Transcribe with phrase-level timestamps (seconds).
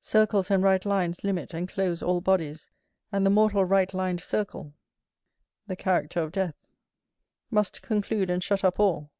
[0.00, 2.70] Circles and right lines limit and close all bodies,
[3.10, 4.70] and the mortal right lined circle[BV]
[7.50, 9.10] must conclude and shut up all.